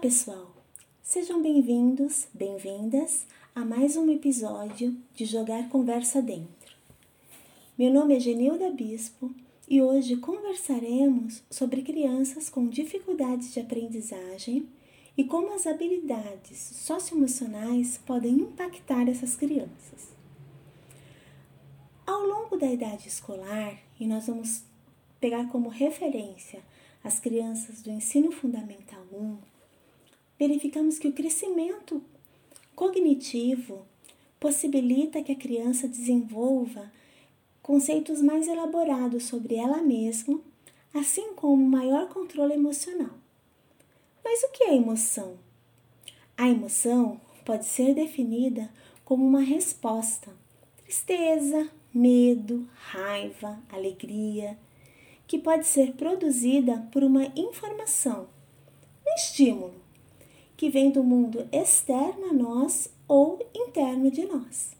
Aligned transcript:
pessoal! 0.00 0.50
Sejam 1.02 1.42
bem-vindos, 1.42 2.26
bem-vindas 2.32 3.26
a 3.54 3.66
mais 3.66 3.98
um 3.98 4.10
episódio 4.10 4.96
de 5.14 5.26
Jogar 5.26 5.68
Conversa 5.68 6.22
Dentro. 6.22 6.74
Meu 7.76 7.92
nome 7.92 8.16
é 8.16 8.20
Genilda 8.20 8.70
Bispo 8.70 9.30
e 9.68 9.82
hoje 9.82 10.16
conversaremos 10.16 11.42
sobre 11.50 11.82
crianças 11.82 12.48
com 12.48 12.66
dificuldades 12.66 13.52
de 13.52 13.60
aprendizagem 13.60 14.66
e 15.18 15.24
como 15.24 15.52
as 15.52 15.66
habilidades 15.66 16.56
socioemocionais 16.76 17.98
podem 17.98 18.36
impactar 18.36 19.06
essas 19.06 19.36
crianças. 19.36 20.14
Ao 22.06 22.24
longo 22.24 22.56
da 22.56 22.72
idade 22.72 23.06
escolar, 23.06 23.78
e 24.00 24.06
nós 24.06 24.28
vamos 24.28 24.64
pegar 25.20 25.46
como 25.50 25.68
referência 25.68 26.62
as 27.04 27.20
crianças 27.20 27.82
do 27.82 27.90
ensino 27.90 28.32
fundamental 28.32 29.04
1, 29.12 29.49
verificamos 30.40 30.98
que 30.98 31.06
o 31.06 31.12
crescimento 31.12 32.02
cognitivo 32.74 33.86
possibilita 34.40 35.22
que 35.22 35.32
a 35.32 35.36
criança 35.36 35.86
desenvolva 35.86 36.90
conceitos 37.62 38.22
mais 38.22 38.48
elaborados 38.48 39.24
sobre 39.24 39.56
ela 39.56 39.82
mesma, 39.82 40.40
assim 40.94 41.34
como 41.34 41.62
maior 41.62 42.08
controle 42.08 42.54
emocional. 42.54 43.10
Mas 44.24 44.42
o 44.42 44.48
que 44.48 44.64
é 44.64 44.74
emoção? 44.74 45.36
A 46.38 46.48
emoção 46.48 47.20
pode 47.44 47.66
ser 47.66 47.94
definida 47.94 48.70
como 49.04 49.26
uma 49.26 49.42
resposta, 49.42 50.34
tristeza, 50.78 51.70
medo, 51.92 52.66
raiva, 52.72 53.62
alegria, 53.70 54.56
que 55.26 55.38
pode 55.38 55.66
ser 55.66 55.92
produzida 55.92 56.88
por 56.90 57.04
uma 57.04 57.26
informação, 57.36 58.26
um 59.06 59.14
estímulo, 59.14 59.79
que 60.60 60.68
vem 60.68 60.90
do 60.90 61.02
mundo 61.02 61.48
externo 61.50 62.26
a 62.26 62.34
nós 62.34 62.90
ou 63.08 63.38
interno 63.54 64.10
de 64.10 64.26
nós. 64.26 64.76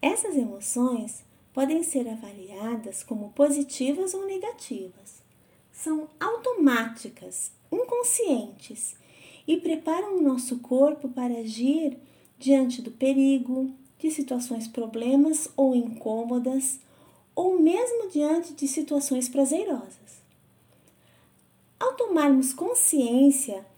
Essas 0.00 0.34
emoções 0.34 1.22
podem 1.52 1.82
ser 1.82 2.08
avaliadas 2.08 3.02
como 3.02 3.28
positivas 3.32 4.14
ou 4.14 4.24
negativas. 4.24 5.22
São 5.70 6.08
automáticas, 6.18 7.52
inconscientes 7.70 8.96
e 9.46 9.58
preparam 9.58 10.16
o 10.16 10.22
nosso 10.22 10.58
corpo 10.60 11.10
para 11.10 11.40
agir 11.40 11.98
diante 12.38 12.80
do 12.80 12.90
perigo, 12.90 13.70
de 13.98 14.10
situações 14.10 14.66
problemas 14.66 15.46
ou 15.58 15.76
incômodas 15.76 16.80
ou 17.34 17.60
mesmo 17.60 18.08
diante 18.08 18.54
de 18.54 18.66
situações 18.66 19.28
prazerosas. 19.28 20.24
Ao 21.78 21.92
tomarmos 21.92 22.54
consciência 22.54 23.73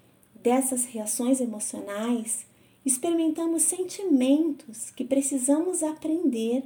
dessas 0.46 0.84
reações 0.84 1.40
emocionais, 1.40 2.46
experimentamos 2.84 3.62
sentimentos 3.62 4.92
que 4.92 5.04
precisamos 5.04 5.82
aprender 5.82 6.62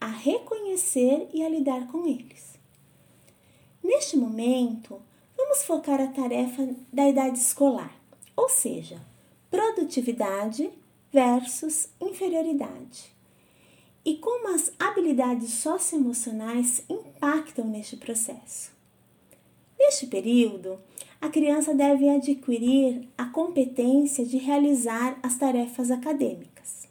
a 0.00 0.08
reconhecer 0.08 1.28
e 1.32 1.40
a 1.44 1.48
lidar 1.48 1.86
com 1.86 2.04
eles. 2.04 2.58
Neste 3.80 4.16
momento, 4.16 5.00
vamos 5.36 5.62
focar 5.62 6.00
a 6.00 6.08
tarefa 6.08 6.68
da 6.92 7.08
idade 7.08 7.38
escolar, 7.38 7.96
ou 8.36 8.48
seja, 8.48 9.00
produtividade 9.48 10.68
versus 11.12 11.90
inferioridade 12.00 13.14
e 14.04 14.16
como 14.16 14.52
as 14.52 14.72
habilidades 14.80 15.50
socioemocionais 15.50 16.82
impactam 16.88 17.68
neste 17.68 17.96
processo. 17.96 18.72
Neste 19.78 20.08
período, 20.08 20.80
a 21.22 21.28
criança 21.30 21.72
deve 21.72 22.08
adquirir 22.08 23.08
a 23.16 23.24
competência 23.24 24.26
de 24.26 24.36
realizar 24.36 25.18
as 25.22 25.38
tarefas 25.38 25.90
acadêmicas. 25.90 26.88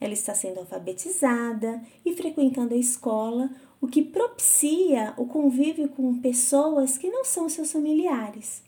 Ela 0.00 0.14
está 0.14 0.32
sendo 0.34 0.60
alfabetizada 0.60 1.82
e 2.04 2.14
frequentando 2.14 2.72
a 2.72 2.78
escola, 2.78 3.50
o 3.80 3.86
que 3.86 4.02
propicia 4.02 5.12
o 5.16 5.26
convívio 5.26 5.88
com 5.88 6.18
pessoas 6.20 6.96
que 6.96 7.10
não 7.10 7.24
são 7.24 7.48
seus 7.48 7.72
familiares 7.72 8.62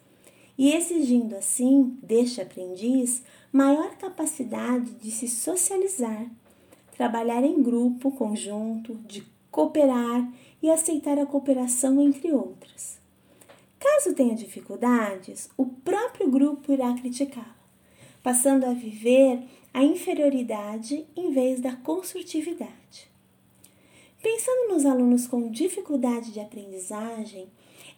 e 0.58 0.74
exigindo 0.74 1.34
assim 1.36 1.96
deste 2.02 2.40
aprendiz 2.40 3.22
maior 3.50 3.96
capacidade 3.96 4.90
de 4.96 5.10
se 5.10 5.28
socializar 5.28 6.28
trabalhar 7.02 7.42
em 7.42 7.60
grupo, 7.62 8.12
conjunto, 8.12 8.94
de 8.94 9.24
cooperar 9.50 10.30
e 10.62 10.70
aceitar 10.70 11.18
a 11.18 11.26
cooperação, 11.26 12.00
entre 12.00 12.32
outras. 12.32 13.01
Caso 13.82 14.14
tenha 14.14 14.36
dificuldades, 14.36 15.50
o 15.56 15.66
próprio 15.66 16.30
grupo 16.30 16.72
irá 16.72 16.94
criticá-la, 16.94 17.56
passando 18.22 18.62
a 18.64 18.72
viver 18.72 19.42
a 19.74 19.82
inferioridade 19.82 21.04
em 21.16 21.32
vez 21.32 21.60
da 21.60 21.74
construtividade. 21.74 23.10
Pensando 24.22 24.72
nos 24.72 24.86
alunos 24.86 25.26
com 25.26 25.50
dificuldade 25.50 26.30
de 26.30 26.38
aprendizagem, 26.38 27.48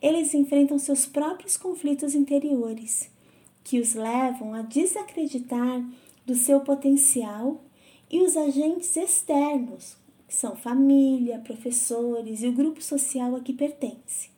eles 0.00 0.32
enfrentam 0.32 0.78
seus 0.78 1.04
próprios 1.04 1.58
conflitos 1.58 2.14
interiores, 2.14 3.10
que 3.62 3.78
os 3.78 3.92
levam 3.92 4.54
a 4.54 4.62
desacreditar 4.62 5.86
do 6.24 6.34
seu 6.34 6.60
potencial 6.60 7.60
e 8.10 8.22
os 8.22 8.38
agentes 8.38 8.96
externos, 8.96 9.98
que 10.26 10.34
são 10.34 10.56
família, 10.56 11.40
professores 11.40 12.42
e 12.42 12.48
o 12.48 12.54
grupo 12.54 12.82
social 12.82 13.36
a 13.36 13.40
que 13.40 13.52
pertence. 13.52 14.33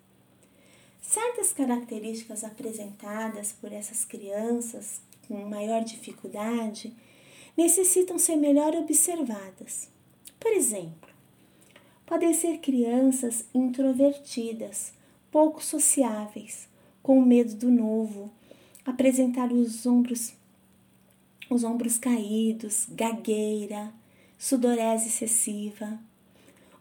Certas 1.16 1.50
características 1.50 2.44
apresentadas 2.44 3.50
por 3.50 3.72
essas 3.72 4.04
crianças 4.04 5.00
com 5.26 5.48
maior 5.48 5.82
dificuldade 5.82 6.94
necessitam 7.56 8.18
ser 8.18 8.36
melhor 8.36 8.74
observadas. 8.74 9.88
Por 10.38 10.52
exemplo, 10.52 11.08
podem 12.04 12.34
ser 12.34 12.58
crianças 12.58 13.46
introvertidas, 13.54 14.92
pouco 15.30 15.64
sociáveis, 15.64 16.68
com 17.02 17.18
medo 17.22 17.54
do 17.54 17.70
novo, 17.70 18.30
apresentar 18.84 19.50
os 19.50 19.86
ombros 19.86 20.34
os 21.48 21.64
ombros 21.64 21.96
caídos, 21.96 22.86
gagueira, 22.90 23.90
sudorese 24.38 25.08
excessiva. 25.08 25.98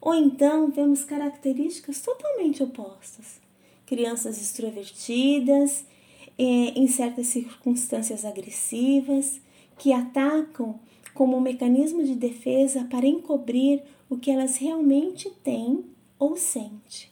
Ou 0.02 0.14
então 0.14 0.70
vemos 0.72 1.06
características 1.06 2.02
totalmente 2.02 2.62
opostas. 2.62 3.45
Crianças 3.86 4.42
extrovertidas, 4.42 5.86
eh, 6.38 6.74
em 6.76 6.88
certas 6.88 7.28
circunstâncias 7.28 8.26
agressivas, 8.26 9.40
que 9.78 9.94
atacam 9.94 10.80
como 11.14 11.38
um 11.38 11.42
mecanismo 11.42 12.04
de 12.04 12.16
defesa 12.16 12.84
para 12.86 13.08
encobrir 13.08 13.82
o 14.10 14.18
que 14.18 14.32
elas 14.32 14.58
realmente 14.58 15.30
têm 15.44 15.86
ou 16.20 16.36
sentem. 16.36 17.10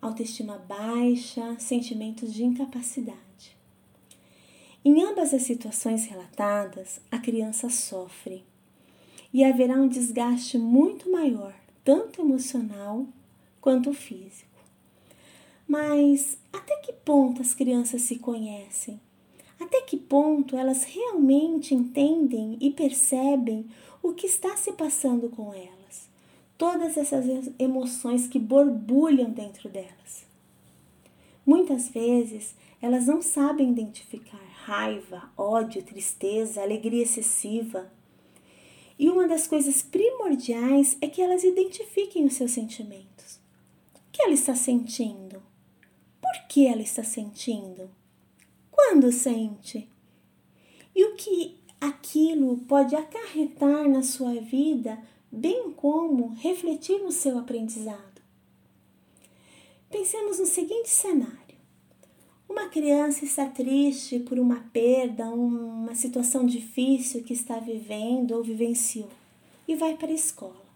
Autoestima 0.00 0.56
baixa, 0.56 1.56
sentimentos 1.58 2.32
de 2.32 2.44
incapacidade. 2.44 3.56
Em 4.82 5.02
ambas 5.04 5.34
as 5.34 5.42
situações 5.42 6.06
relatadas, 6.06 7.00
a 7.10 7.18
criança 7.18 7.68
sofre 7.68 8.42
e 9.32 9.44
haverá 9.44 9.74
um 9.74 9.86
desgaste 9.86 10.56
muito 10.56 11.10
maior, 11.10 11.54
tanto 11.84 12.22
emocional 12.22 13.06
quanto 13.60 13.92
físico. 13.92 14.49
Mas 15.70 16.36
até 16.52 16.78
que 16.78 16.92
ponto 16.92 17.40
as 17.40 17.54
crianças 17.54 18.02
se 18.02 18.18
conhecem? 18.18 19.00
Até 19.60 19.82
que 19.82 19.96
ponto 19.96 20.56
elas 20.56 20.82
realmente 20.82 21.76
entendem 21.76 22.58
e 22.60 22.72
percebem 22.72 23.70
o 24.02 24.12
que 24.12 24.26
está 24.26 24.56
se 24.56 24.72
passando 24.72 25.28
com 25.28 25.54
elas? 25.54 26.08
Todas 26.58 26.96
essas 26.96 27.24
emoções 27.56 28.26
que 28.26 28.36
borbulham 28.36 29.30
dentro 29.30 29.68
delas. 29.68 30.26
Muitas 31.46 31.88
vezes 31.88 32.56
elas 32.82 33.06
não 33.06 33.22
sabem 33.22 33.70
identificar 33.70 34.42
raiva, 34.64 35.30
ódio, 35.36 35.84
tristeza, 35.84 36.62
alegria 36.62 37.04
excessiva. 37.04 37.88
E 38.98 39.08
uma 39.08 39.28
das 39.28 39.46
coisas 39.46 39.82
primordiais 39.82 40.98
é 41.00 41.06
que 41.06 41.22
elas 41.22 41.44
identifiquem 41.44 42.24
os 42.24 42.34
seus 42.34 42.50
sentimentos. 42.50 43.38
O 43.94 44.10
que 44.10 44.20
ela 44.20 44.34
está 44.34 44.56
sentindo? 44.56 45.48
Por 46.32 46.46
que 46.48 46.66
ela 46.66 46.82
está 46.82 47.02
sentindo? 47.02 47.90
Quando 48.70 49.12
sente? 49.12 49.88
E 50.94 51.04
o 51.04 51.14
que 51.14 51.58
aquilo 51.80 52.58
pode 52.68 52.94
acarretar 52.94 53.88
na 53.88 54.02
sua 54.02 54.40
vida, 54.40 54.98
bem 55.30 55.72
como 55.72 56.34
refletir 56.34 56.98
no 56.98 57.12
seu 57.12 57.38
aprendizado? 57.38 58.20
Pensemos 59.88 60.38
no 60.38 60.46
seguinte 60.46 60.88
cenário 60.88 61.50
uma 62.50 62.68
criança 62.68 63.24
está 63.24 63.46
triste 63.46 64.18
por 64.18 64.36
uma 64.36 64.56
perda, 64.72 65.30
uma 65.30 65.94
situação 65.94 66.44
difícil 66.44 67.22
que 67.22 67.32
está 67.32 67.60
vivendo 67.60 68.32
ou 68.32 68.42
vivenciou 68.42 69.08
e 69.68 69.76
vai 69.76 69.96
para 69.96 70.08
a 70.08 70.14
escola. 70.14 70.66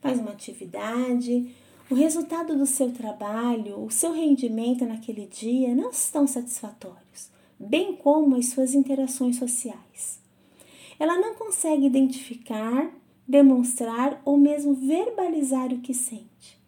Faz 0.00 0.18
uma 0.18 0.32
atividade, 0.32 1.54
o 1.92 1.94
resultado 1.94 2.56
do 2.56 2.64
seu 2.64 2.90
trabalho, 2.90 3.84
o 3.84 3.90
seu 3.90 4.12
rendimento 4.12 4.82
naquele 4.86 5.26
dia 5.26 5.74
não 5.74 5.90
estão 5.90 6.26
satisfatórios. 6.26 7.30
bem 7.60 7.94
como 7.94 8.34
as 8.34 8.46
suas 8.46 8.74
interações 8.74 9.36
sociais. 9.36 10.18
Ela 10.98 11.16
não 11.18 11.34
consegue 11.34 11.86
identificar, 11.86 12.90
demonstrar 13.28 14.20
ou 14.24 14.36
mesmo 14.36 14.74
verbalizar 14.74 15.72
o 15.72 15.80
que 15.80 15.94
sente. 15.94 16.58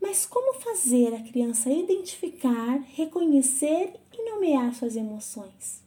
Mas 0.00 0.24
como 0.24 0.54
fazer 0.60 1.12
a 1.14 1.20
criança 1.20 1.68
identificar, 1.68 2.80
reconhecer 2.94 3.92
e 4.14 4.30
nomear 4.30 4.72
suas 4.74 4.96
emoções? 4.96 5.82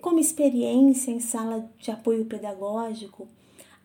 Como 0.00 0.20
experiência 0.20 1.10
em 1.10 1.18
sala 1.18 1.68
de 1.78 1.90
apoio 1.90 2.26
pedagógico, 2.26 3.26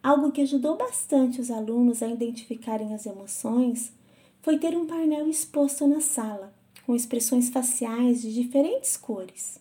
algo 0.06 0.32
que 0.32 0.42
ajudou 0.42 0.78
bastante 0.78 1.42
os 1.42 1.50
alunos 1.50 2.04
a 2.04 2.08
identificarem 2.08 2.94
as 2.94 3.08
emoções 3.08 3.92
foi 4.44 4.60
ter 4.60 4.78
um 4.78 4.86
painel 4.86 5.28
exposto 5.28 5.88
na 5.88 6.00
sala, 6.00 6.54
com 6.86 6.96
expressões 6.96 7.50
faciais 7.50 8.22
de 8.22 8.32
diferentes 8.32 8.96
cores, 8.96 9.60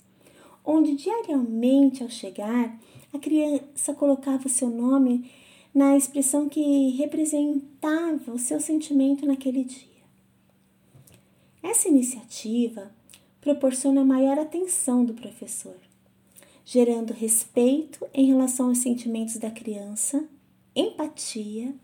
onde 0.63 0.97
diariamente 0.97 2.03
ao 2.03 2.11
chegar, 2.11 2.79
a 3.11 3.19
criança 3.19 3.95
colocava 3.95 4.47
o 4.47 4.51
seu 4.51 4.69
nome 4.69 5.31
na 5.75 5.97
expressão 5.97 6.47
que 6.47 6.91
representava 6.91 8.31
o 8.31 8.39
seu 8.39 8.61
sentimento 8.61 9.25
naquele 9.25 9.65
dia. 9.65 10.05
Essa 11.63 11.89
iniciativa 11.89 12.93
proporciona 13.41 14.05
maior 14.05 14.39
atenção 14.39 15.07
do 15.07 15.15
professor, 15.15 15.79
gerando 16.67 17.15
respeito 17.15 18.07
em 18.13 18.27
relação 18.27 18.69
aos 18.69 18.79
sentimentos 18.79 19.39
da 19.39 19.51
criança, 19.51 20.29
empatia. 20.75 21.75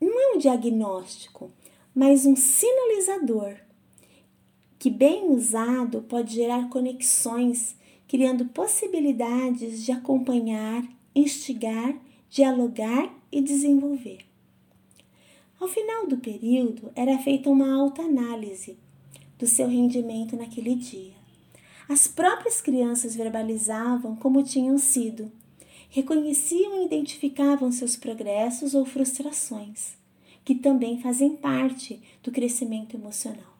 Não 0.00 0.20
é 0.20 0.34
um 0.34 0.38
diagnóstico, 0.38 1.50
mas 1.94 2.26
um 2.26 2.34
sinalizador 2.34 3.56
que, 4.78 4.90
bem 4.90 5.30
usado, 5.30 6.02
pode 6.02 6.34
gerar 6.34 6.68
conexões, 6.68 7.76
criando 8.08 8.46
possibilidades 8.46 9.84
de 9.84 9.92
acompanhar, 9.92 10.82
instigar 11.14 11.94
dialogar 12.32 13.14
e 13.30 13.42
desenvolver. 13.42 14.20
Ao 15.60 15.68
final 15.68 16.06
do 16.06 16.16
período, 16.16 16.90
era 16.96 17.18
feita 17.18 17.50
uma 17.50 17.74
autoanálise 17.74 18.78
do 19.38 19.46
seu 19.46 19.68
rendimento 19.68 20.34
naquele 20.34 20.74
dia. 20.74 21.12
As 21.90 22.08
próprias 22.08 22.62
crianças 22.62 23.14
verbalizavam 23.14 24.16
como 24.16 24.42
tinham 24.42 24.78
sido, 24.78 25.30
reconheciam 25.92 26.80
e 26.80 26.86
identificavam 26.86 27.70
seus 27.70 27.96
progressos 27.96 28.74
ou 28.74 28.82
frustrações, 28.86 29.92
que 30.42 30.54
também 30.54 30.98
fazem 30.98 31.36
parte 31.36 32.00
do 32.22 32.32
crescimento 32.32 32.96
emocional. 32.96 33.52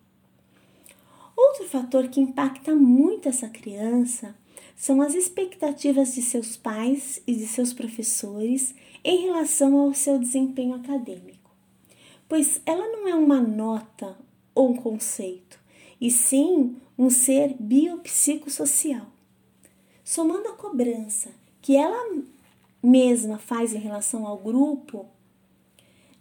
Outro 1.36 1.68
fator 1.68 2.08
que 2.08 2.20
impacta 2.20 2.74
muito 2.74 3.28
essa 3.28 3.50
criança 3.50 4.34
são 4.74 5.02
as 5.02 5.14
expectativas 5.14 6.14
de 6.14 6.22
seus 6.22 6.56
pais 6.56 7.22
e 7.26 7.34
de 7.34 7.46
seus 7.46 7.74
professores 7.74 8.74
em 9.04 9.26
relação 9.26 9.78
ao 9.78 9.92
seu 9.92 10.18
desempenho 10.18 10.74
acadêmico, 10.74 11.50
pois 12.26 12.62
ela 12.64 12.88
não 12.88 13.06
é 13.06 13.14
uma 13.14 13.42
nota 13.42 14.16
ou 14.54 14.70
um 14.70 14.76
conceito, 14.76 15.60
e 16.00 16.10
sim 16.10 16.76
um 16.96 17.10
ser 17.10 17.54
biopsicossocial. 17.60 19.06
Somando 20.02 20.48
a 20.48 20.52
cobrança 20.52 21.41
que 21.62 21.76
ela 21.76 22.22
mesma 22.82 23.38
faz 23.38 23.72
em 23.72 23.78
relação 23.78 24.26
ao 24.26 24.36
grupo, 24.36 25.06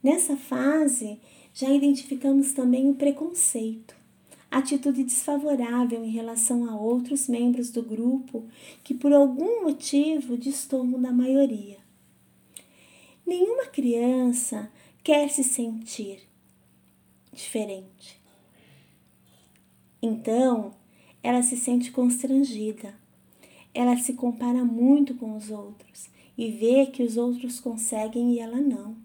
nessa 0.02 0.38
fase 0.38 1.20
já 1.54 1.70
identificamos 1.70 2.54
também 2.54 2.90
o 2.90 2.96
preconceito 2.96 4.00
atitude 4.52 5.06
desfavorável 5.06 6.04
em 6.04 6.10
relação 6.10 6.70
a 6.70 6.76
outros 6.76 7.30
membros 7.30 7.70
do 7.70 7.82
grupo 7.82 8.46
que 8.84 8.94
por 8.94 9.14
algum 9.14 9.64
motivo 9.64 10.36
destoam 10.36 11.02
da 11.02 11.14
maioria. 11.14 11.78
Nenhuma 13.26 13.68
criança 13.68 14.70
quer 15.02 15.30
se 15.30 15.42
sentir 15.42 16.28
diferente. 17.32 18.20
Então, 20.02 20.74
ela 21.24 21.42
se 21.42 21.56
sente 21.56 21.92
constrangida. 21.92 22.94
Ela 23.74 23.98
se 23.98 24.14
compara 24.14 24.64
muito 24.66 25.16
com 25.16 25.36
os 25.36 25.50
outros 25.50 26.10
e 26.38 26.52
vê 26.52 26.86
que 26.88 27.04
os 27.04 27.18
outros 27.18 27.60
conseguem 27.60 28.34
e 28.34 28.40
ela 28.40 28.58
não. 28.58 28.96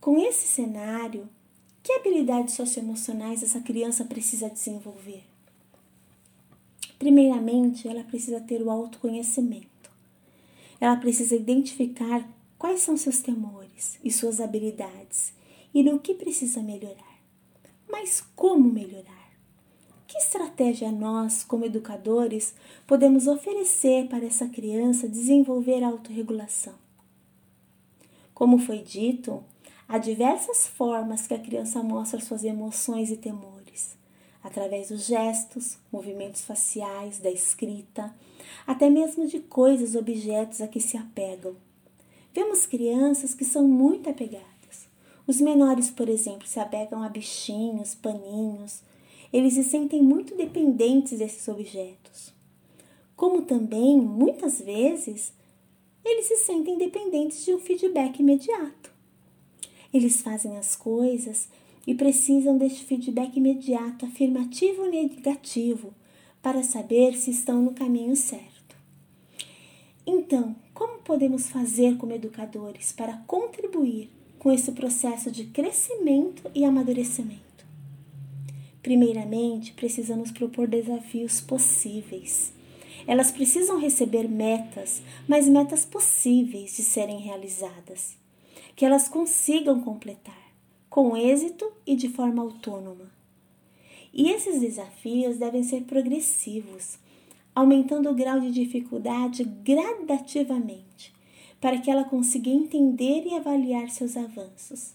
Com 0.00 0.18
esse 0.18 0.46
cenário, 0.46 1.28
que 1.82 1.92
habilidades 1.92 2.54
socioemocionais 2.54 3.42
essa 3.42 3.60
criança 3.60 4.04
precisa 4.04 4.48
desenvolver? 4.50 5.24
Primeiramente, 6.98 7.88
ela 7.88 8.04
precisa 8.04 8.40
ter 8.40 8.62
o 8.62 8.70
autoconhecimento. 8.70 9.90
Ela 10.80 10.96
precisa 10.96 11.34
identificar 11.34 12.28
quais 12.58 12.80
são 12.80 12.96
seus 12.96 13.20
temores 13.20 13.98
e 14.04 14.10
suas 14.10 14.40
habilidades 14.40 15.32
e 15.74 15.82
no 15.82 15.98
que 15.98 16.14
precisa 16.14 16.62
melhorar. 16.62 17.20
Mas 17.90 18.20
como 18.36 18.72
melhorar? 18.72 19.21
Que 20.12 20.18
estratégia 20.18 20.92
nós, 20.92 21.42
como 21.42 21.64
educadores, 21.64 22.54
podemos 22.86 23.26
oferecer 23.26 24.08
para 24.08 24.26
essa 24.26 24.46
criança 24.46 25.08
desenvolver 25.08 25.82
a 25.82 25.88
autorregulação? 25.88 26.74
Como 28.34 28.58
foi 28.58 28.80
dito, 28.80 29.42
Há 29.92 29.98
diversas 29.98 30.66
formas 30.66 31.26
que 31.26 31.34
a 31.34 31.38
criança 31.38 31.82
mostra 31.82 32.18
suas 32.18 32.44
emoções 32.44 33.10
e 33.10 33.16
temores, 33.18 33.94
através 34.42 34.88
dos 34.88 35.04
gestos, 35.04 35.76
movimentos 35.92 36.40
faciais, 36.40 37.18
da 37.18 37.30
escrita, 37.30 38.10
até 38.66 38.88
mesmo 38.88 39.26
de 39.26 39.38
coisas, 39.38 39.94
objetos 39.94 40.62
a 40.62 40.66
que 40.66 40.80
se 40.80 40.96
apegam. 40.96 41.54
Vemos 42.32 42.64
crianças 42.64 43.34
que 43.34 43.44
são 43.44 43.68
muito 43.68 44.08
apegadas. 44.08 44.88
Os 45.26 45.42
menores, 45.42 45.90
por 45.90 46.08
exemplo, 46.08 46.48
se 46.48 46.58
apegam 46.58 47.02
a 47.02 47.10
bichinhos, 47.10 47.94
paninhos. 47.94 48.80
Eles 49.32 49.54
se 49.54 49.64
sentem 49.64 50.02
muito 50.02 50.36
dependentes 50.36 51.18
desses 51.18 51.48
objetos. 51.48 52.32
Como 53.16 53.42
também, 53.42 53.96
muitas 53.96 54.60
vezes, 54.60 55.32
eles 56.04 56.26
se 56.26 56.36
sentem 56.36 56.76
dependentes 56.76 57.44
de 57.44 57.54
um 57.54 57.58
feedback 57.58 58.20
imediato. 58.20 58.92
Eles 59.92 60.20
fazem 60.20 60.56
as 60.58 60.74
coisas 60.74 61.48
e 61.86 61.94
precisam 61.94 62.58
deste 62.58 62.84
feedback 62.84 63.36
imediato, 63.36 64.06
afirmativo 64.06 64.82
ou 64.82 64.90
negativo, 64.90 65.94
para 66.42 66.62
saber 66.62 67.14
se 67.16 67.30
estão 67.30 67.62
no 67.62 67.72
caminho 67.72 68.16
certo. 68.16 68.76
Então, 70.04 70.56
como 70.74 70.98
podemos 70.98 71.48
fazer 71.48 71.96
como 71.96 72.12
educadores 72.12 72.90
para 72.90 73.18
contribuir 73.26 74.10
com 74.38 74.50
esse 74.50 74.72
processo 74.72 75.30
de 75.30 75.44
crescimento 75.44 76.50
e 76.54 76.64
amadurecimento? 76.64 77.51
Primeiramente, 78.82 79.72
precisamos 79.72 80.30
propor 80.30 80.66
desafios 80.66 81.40
possíveis. 81.40 82.52
Elas 83.06 83.30
precisam 83.30 83.78
receber 83.78 84.28
metas, 84.28 85.02
mas 85.28 85.48
metas 85.48 85.84
possíveis 85.84 86.76
de 86.76 86.82
serem 86.82 87.18
realizadas 87.18 88.20
que 88.74 88.84
elas 88.84 89.08
consigam 89.08 89.80
completar 89.80 90.52
com 90.88 91.16
êxito 91.16 91.70
e 91.86 91.96
de 91.96 92.08
forma 92.08 92.42
autônoma. 92.42 93.10
E 94.12 94.30
esses 94.30 94.60
desafios 94.60 95.38
devem 95.38 95.62
ser 95.62 95.82
progressivos, 95.82 96.98
aumentando 97.54 98.10
o 98.10 98.14
grau 98.14 98.40
de 98.40 98.50
dificuldade 98.50 99.42
gradativamente, 99.44 101.14
para 101.60 101.78
que 101.78 101.90
ela 101.90 102.04
consiga 102.04 102.50
entender 102.50 103.24
e 103.26 103.34
avaliar 103.34 103.88
seus 103.88 104.16
avanços. 104.16 104.92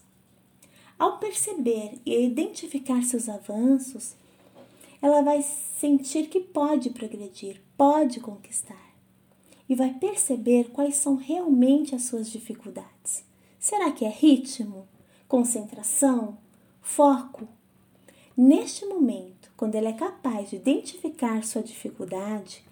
Ao 0.98 1.18
perceber 1.18 2.00
e 2.04 2.24
identificar 2.24 3.02
seus 3.04 3.28
avanços, 3.28 4.16
ela 5.00 5.22
vai 5.22 5.42
sentir 5.42 6.28
que 6.28 6.40
pode 6.40 6.90
progredir, 6.90 7.62
pode 7.76 8.18
conquistar 8.18 8.88
e 9.68 9.74
vai 9.74 9.94
perceber 9.94 10.70
quais 10.70 10.96
são 10.96 11.14
realmente 11.14 11.94
as 11.94 12.02
suas 12.02 12.28
dificuldades. 12.30 13.22
Será 13.60 13.92
que 13.92 14.04
é 14.04 14.08
ritmo, 14.08 14.88
concentração, 15.28 16.38
foco? 16.80 17.46
Neste 18.36 18.84
momento, 18.86 19.52
quando 19.56 19.74
ele 19.74 19.88
é 19.88 19.92
capaz 19.92 20.50
de 20.50 20.56
identificar 20.56 21.44
sua 21.44 21.62
dificuldade, 21.62 22.64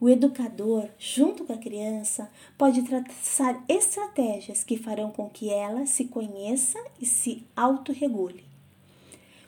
o 0.00 0.08
educador, 0.08 0.88
junto 0.98 1.44
com 1.44 1.52
a 1.52 1.58
criança, 1.58 2.30
pode 2.58 2.82
traçar 2.82 3.62
estratégias 3.68 4.64
que 4.64 4.76
farão 4.76 5.10
com 5.10 5.28
que 5.28 5.50
ela 5.50 5.86
se 5.86 6.06
conheça 6.06 6.78
e 7.00 7.06
se 7.06 7.44
autorregule. 7.56 8.44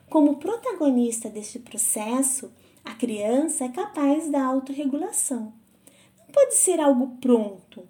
Como 0.09 0.37
protagonista 0.37 1.29
deste 1.29 1.59
processo, 1.59 2.51
a 2.85 2.95
criança 2.95 3.65
é 3.65 3.69
capaz 3.69 4.31
da 4.31 4.45
autorregulação. 4.45 5.53
Não 6.19 6.27
pode 6.33 6.55
ser 6.55 6.81
algo 6.81 7.17
pronto 7.21 7.83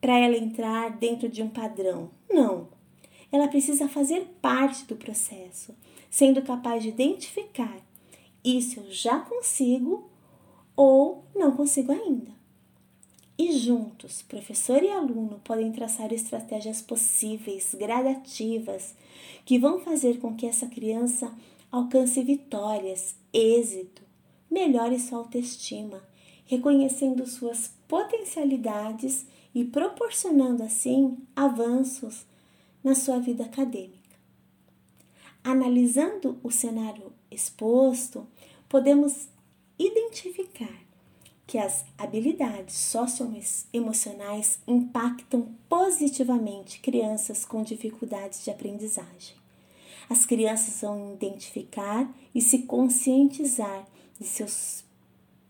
para 0.00 0.18
ela 0.18 0.36
entrar 0.36 0.90
dentro 0.96 1.28
de 1.28 1.42
um 1.42 1.48
padrão. 1.48 2.10
Não. 2.28 2.68
Ela 3.30 3.48
precisa 3.48 3.88
fazer 3.88 4.26
parte 4.40 4.84
do 4.86 4.96
processo, 4.96 5.74
sendo 6.10 6.42
capaz 6.42 6.82
de 6.82 6.88
identificar 6.88 7.76
isso 8.44 8.80
eu 8.80 8.90
já 8.90 9.18
consigo 9.20 10.09
ou 10.82 11.26
não 11.36 11.54
consigo 11.54 11.92
ainda. 11.92 12.30
E 13.36 13.52
juntos, 13.52 14.22
professor 14.22 14.82
e 14.82 14.88
aluno 14.88 15.38
podem 15.44 15.70
traçar 15.70 16.10
estratégias 16.10 16.80
possíveis, 16.80 17.74
gradativas, 17.78 18.94
que 19.44 19.58
vão 19.58 19.78
fazer 19.78 20.18
com 20.18 20.34
que 20.34 20.46
essa 20.46 20.66
criança 20.66 21.30
alcance 21.70 22.22
vitórias, 22.22 23.14
êxito, 23.30 24.00
melhore 24.50 24.98
sua 24.98 25.18
autoestima, 25.18 26.02
reconhecendo 26.46 27.26
suas 27.26 27.70
potencialidades 27.86 29.26
e 29.54 29.66
proporcionando 29.66 30.62
assim 30.62 31.18
avanços 31.36 32.24
na 32.82 32.94
sua 32.94 33.18
vida 33.18 33.44
acadêmica. 33.44 34.16
Analisando 35.44 36.38
o 36.42 36.50
cenário 36.50 37.12
exposto, 37.30 38.26
podemos 38.66 39.28
identificar 39.80 40.78
que 41.46 41.58
as 41.58 41.84
habilidades 41.98 42.74
socioemocionais 42.76 44.58
impactam 44.68 45.48
positivamente 45.68 46.80
crianças 46.80 47.44
com 47.44 47.62
dificuldades 47.62 48.44
de 48.44 48.50
aprendizagem. 48.50 49.34
As 50.08 50.26
crianças 50.26 50.82
vão 50.82 51.14
identificar 51.14 52.08
e 52.34 52.40
se 52.40 52.60
conscientizar 52.60 53.86
de 54.18 54.26
seus 54.26 54.84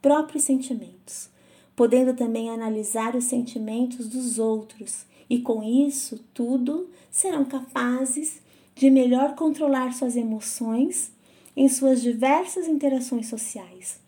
próprios 0.00 0.44
sentimentos, 0.44 1.28
podendo 1.74 2.14
também 2.14 2.50
analisar 2.50 3.16
os 3.16 3.24
sentimentos 3.24 4.08
dos 4.08 4.38
outros 4.38 5.04
e 5.28 5.40
com 5.40 5.62
isso 5.62 6.24
tudo 6.32 6.88
serão 7.10 7.44
capazes 7.44 8.40
de 8.74 8.90
melhor 8.90 9.34
controlar 9.34 9.92
suas 9.92 10.16
emoções 10.16 11.12
em 11.56 11.68
suas 11.68 12.00
diversas 12.00 12.66
interações 12.66 13.28
sociais. 13.28 14.00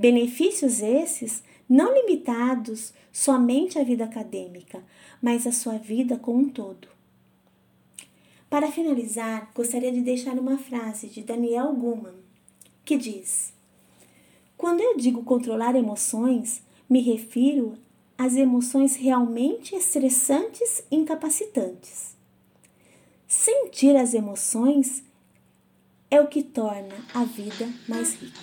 Benefícios 0.00 0.80
esses 0.80 1.42
não 1.68 1.92
limitados 1.92 2.94
somente 3.12 3.78
à 3.78 3.84
vida 3.84 4.02
acadêmica, 4.02 4.82
mas 5.20 5.46
à 5.46 5.52
sua 5.52 5.76
vida 5.76 6.16
como 6.16 6.38
um 6.38 6.48
todo. 6.48 6.88
Para 8.48 8.72
finalizar, 8.72 9.50
gostaria 9.54 9.92
de 9.92 10.00
deixar 10.00 10.38
uma 10.38 10.56
frase 10.56 11.06
de 11.08 11.22
Daniel 11.22 11.74
Goleman, 11.74 12.14
que 12.82 12.96
diz: 12.96 13.52
Quando 14.56 14.80
eu 14.80 14.96
digo 14.96 15.22
controlar 15.22 15.76
emoções, 15.76 16.62
me 16.88 17.02
refiro 17.02 17.74
às 18.16 18.36
emoções 18.36 18.96
realmente 18.96 19.76
estressantes 19.76 20.82
e 20.90 20.96
incapacitantes. 20.96 22.16
Sentir 23.28 23.94
as 23.96 24.14
emoções 24.14 25.04
é 26.10 26.18
o 26.22 26.26
que 26.26 26.42
torna 26.42 27.04
a 27.12 27.22
vida 27.22 27.70
mais 27.86 28.14
rica. 28.14 28.40